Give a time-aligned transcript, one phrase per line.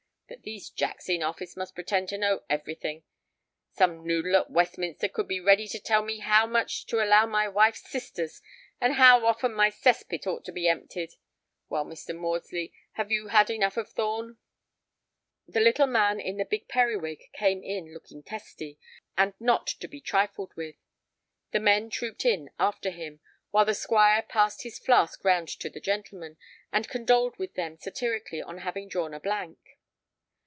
[0.31, 3.03] But these Jacks in Office must pretend to know everything.
[3.73, 7.49] Some noodle at Westminster would be ready to tell me how much to allow my
[7.49, 8.41] wife's sisters,
[8.79, 11.15] and how often my cess pit ought to be emptied.
[11.67, 12.15] Well, Mr.
[12.15, 14.37] Maudesly, have you had enough of Thorn?"
[15.49, 18.79] The little man in the big periwig came in looking testy,
[19.17, 20.77] and not to be trifled with.
[21.51, 25.81] The men trooped in after him, while the Squire passed his flask round to the
[25.81, 26.37] gentlemen,
[26.71, 29.59] and condoled with them satirically on having drawn a "blank."